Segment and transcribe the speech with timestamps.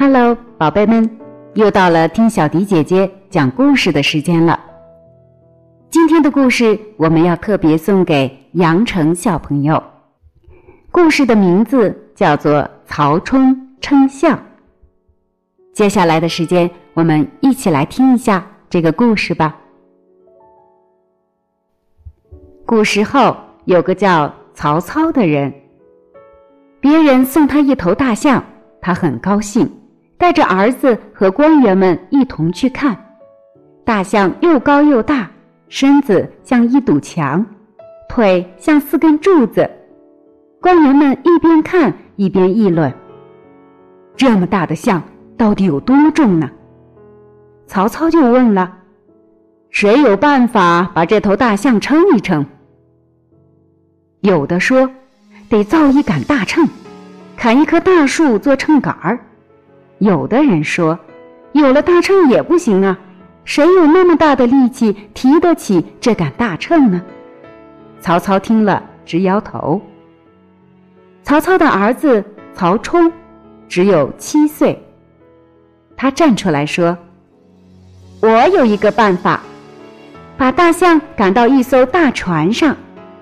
[0.00, 1.18] Hello，宝贝们，
[1.52, 4.58] 又到了听小迪姐姐讲故事的时间了。
[5.90, 9.82] 今天的故事我们要特别送给杨成小朋友，
[10.90, 14.38] 故事的名字叫做《曹冲称象》。
[15.74, 19.54] 接下来的时间，我们一起来听一下这个故事吧。
[22.64, 23.36] 古时候
[23.66, 25.52] 有个叫曹操的人，
[26.80, 28.42] 别人送他一头大象，
[28.80, 29.70] 他很高兴，
[30.20, 32.94] 带着儿子和官员们一同去看。
[33.86, 35.30] 大象又高又大，
[35.68, 37.44] 身子像一堵墙，
[38.06, 39.68] 腿像四根柱子。
[40.60, 42.92] 官员们一边看一边议论
[44.14, 45.02] ：“这么大的象
[45.38, 46.50] 到底有多重呢？”
[47.66, 48.76] 曹操就问了
[49.70, 52.44] ：“谁有办法把这头大象称一称？”
[54.20, 54.90] 有的说，
[55.48, 56.68] 得造一杆大秤，
[57.38, 59.16] 砍一棵大树做秤杆儿；
[60.00, 60.98] 有的人说，
[61.52, 62.98] 有了大秤也不行啊，
[63.44, 67.02] 谁有那么大的力气提得起这杆大秤呢？
[68.00, 69.80] 曹操听了直摇头。
[71.22, 73.12] 曹操的儿子曹冲
[73.68, 74.82] 只有七岁，
[75.96, 76.96] 他站出来说
[78.22, 79.42] ：“我有一个办法，
[80.38, 82.74] 把大象赶到一艘大船上。”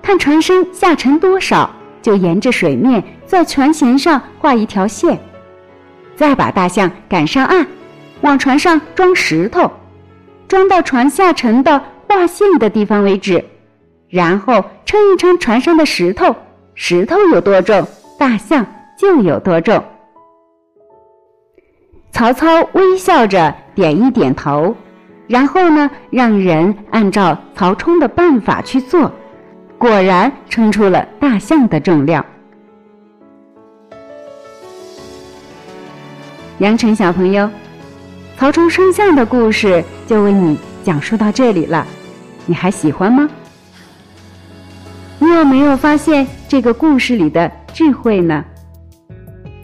[0.00, 5.20] 看船身下沉多少，就沿着水面在船舷上画一条线，
[6.16, 7.66] 再把大象赶上岸，
[8.20, 9.70] 往船上装石头，
[10.48, 13.44] 装到船下沉的画线的地方为止，
[14.08, 16.34] 然后称一称船上的石头，
[16.74, 17.86] 石头有多重，
[18.18, 19.82] 大象就有多重。
[22.10, 24.76] 曹操微笑着点一点头，
[25.26, 29.10] 然后呢，让人按照曹冲的办法去做。
[29.78, 32.24] 果然称出了大象的重量。
[36.62, 37.50] 杨晨小朋友，
[38.38, 41.84] 曹冲称象的故事就为你讲述到这里了，
[42.46, 43.28] 你还喜欢吗？
[45.18, 48.44] 你有没有发现这个故事里的智慧呢？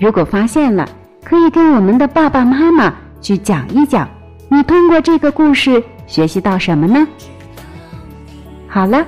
[0.00, 0.88] 如果发现了，
[1.22, 4.08] 可以跟我们的爸爸妈妈去讲一讲，
[4.48, 7.06] 你通过这个故事学习到什么呢？
[8.66, 9.06] 好了。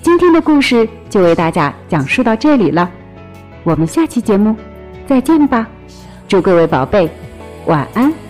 [0.00, 2.90] 今天的故事就为大家讲述到这里了，
[3.64, 4.56] 我们下期节目
[5.06, 5.68] 再见吧，
[6.28, 7.08] 祝各位宝贝
[7.64, 8.27] 晚安。